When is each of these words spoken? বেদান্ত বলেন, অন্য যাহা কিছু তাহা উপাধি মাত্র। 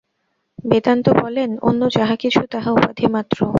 বেদান্ত 0.65 1.05
বলেন, 1.23 1.49
অন্য 1.61 1.81
যাহা 1.89 2.15
কিছু 2.15 2.41
তাহা 2.51 2.69
উপাধি 2.71 3.05
মাত্র। 3.07 3.39